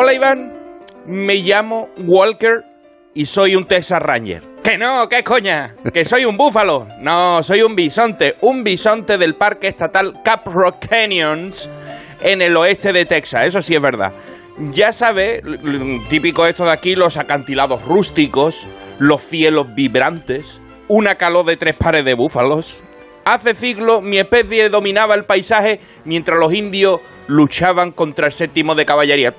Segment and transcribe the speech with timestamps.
[0.00, 0.52] Hola Iván,
[1.06, 2.64] me llamo Walker
[3.14, 4.44] y soy un Texas Ranger.
[4.62, 6.86] Que no, qué coña, que soy un búfalo.
[7.00, 11.68] No, soy un bisonte, un bisonte del Parque Estatal Cap Rock Canyons
[12.20, 14.12] en el oeste de Texas, eso sí es verdad.
[14.70, 15.42] Ya sabe,
[16.08, 18.68] típico esto de aquí, los acantilados rústicos,
[19.00, 22.84] los cielos vibrantes, una calor de tres pares de búfalos.
[23.30, 28.86] Hace siglos mi especie dominaba el paisaje mientras los indios luchaban contra el séptimo de
[28.86, 29.34] caballería.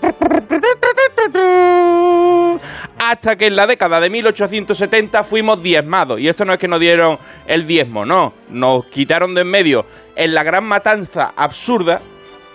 [3.00, 6.20] Hasta que en la década de 1870 fuimos diezmados.
[6.20, 8.34] Y esto no es que nos dieron el diezmo, no.
[8.52, 9.86] Nos quitaron de en medio
[10.16, 12.00] en la gran matanza absurda.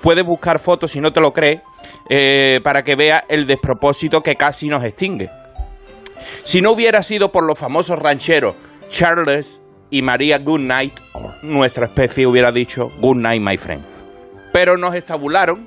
[0.03, 1.63] Puedes buscar fotos si no te lo crees,
[2.09, 5.31] eh, para que veas el despropósito que casi nos extingue.
[6.45, 8.55] Si no hubiera sido por los famosos rancheros
[8.87, 9.61] Charles
[9.95, 10.99] y María Goodnight,
[11.45, 13.85] nuestra especie hubiera dicho Good night, my friend.
[14.53, 15.67] Pero nos estabularon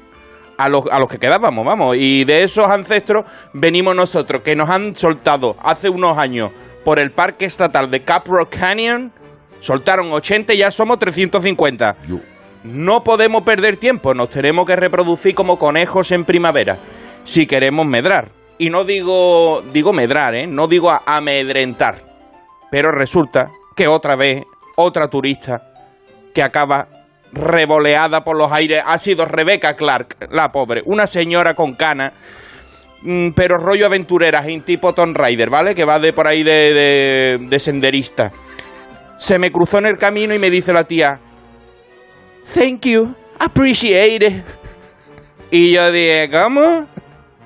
[0.57, 1.95] a los, a los que quedábamos, vamos.
[1.99, 6.51] Y de esos ancestros venimos nosotros, que nos han soltado hace unos años
[6.83, 9.11] por el Parque Estatal de Cap Rock Canyon.
[9.59, 11.95] Soltaron 80 y ya somos 350.
[12.63, 16.77] No podemos perder tiempo, nos tenemos que reproducir como conejos en primavera,
[17.23, 18.29] si queremos medrar.
[18.57, 20.47] Y no digo, digo medrar, ¿eh?
[20.47, 22.03] no digo amedrentar.
[22.71, 24.43] Pero resulta que otra vez,
[24.77, 25.61] otra turista
[26.33, 26.87] que acaba
[27.33, 32.13] revoleada por los aires ha sido Rebecca Clark, la pobre, una señora con cana,
[33.01, 35.73] mm, pero rollo aventurera, en tipo Tomb Raider, ¿vale?
[35.73, 38.31] Que va de por ahí de, de, de senderista.
[39.17, 41.19] Se me cruzó en el camino y me dice la tía,
[42.53, 44.43] Thank you, appreciate it.
[45.49, 46.87] Y yo dije, ¿cómo?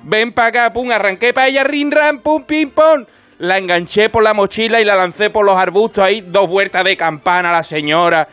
[0.02, 3.06] Ven para acá, pum, arranqué para ella, rin, ran, pum, pim, pum.
[3.42, 6.96] La enganché por la mochila y la lancé por los arbustos ahí, dos vueltas de
[6.96, 8.28] campana la señora.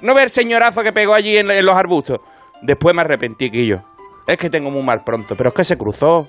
[0.00, 2.20] No ve el señorazo que pegó allí en, en los arbustos.
[2.62, 3.82] Después me arrepentí, Quillo.
[4.26, 6.26] Es que tengo muy mal pronto, pero es que se cruzó.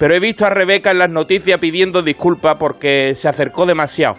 [0.00, 4.16] Pero he visto a Rebeca en las noticias pidiendo disculpas porque se acercó demasiado,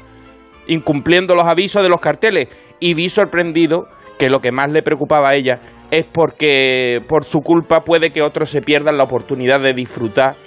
[0.68, 2.48] incumpliendo los avisos de los carteles.
[2.80, 5.60] Y vi sorprendido que lo que más le preocupaba a ella
[5.92, 10.38] es porque por su culpa puede que otros se pierdan la oportunidad de disfrutar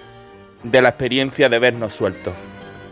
[0.63, 2.33] de la experiencia de vernos sueltos.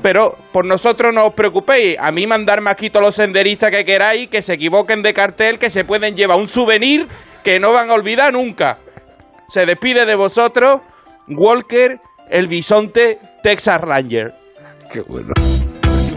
[0.02, 4.28] Pero por nosotros no os preocupéis, a mí mandarme aquí todos los senderistas que queráis,
[4.28, 7.06] que se equivoquen de cartel, que se pueden llevar un souvenir
[7.42, 8.78] que no van a olvidar nunca.
[9.48, 10.80] Se despide de vosotros
[11.26, 11.98] Walker,
[12.30, 14.34] el bisonte Texas Ranger.
[14.92, 15.34] Qué bueno.